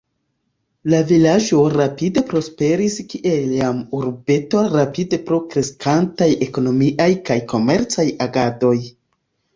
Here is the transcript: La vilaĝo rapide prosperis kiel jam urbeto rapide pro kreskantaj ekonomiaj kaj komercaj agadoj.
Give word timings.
La 0.91 1.01
vilaĝo 1.09 1.59
rapide 1.73 2.23
prosperis 2.31 2.95
kiel 3.11 3.53
jam 3.57 3.83
urbeto 3.99 4.65
rapide 4.79 5.21
pro 5.29 5.39
kreskantaj 5.53 6.29
ekonomiaj 6.47 7.11
kaj 7.29 7.39
komercaj 7.55 8.11
agadoj. 8.29 8.77